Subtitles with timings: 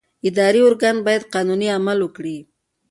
[0.29, 2.37] اداري ارګان باید قانوني عمل وکړي.